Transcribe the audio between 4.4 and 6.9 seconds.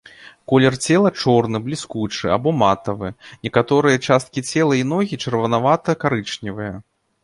цела і ногі чырванаваты-карычневыя.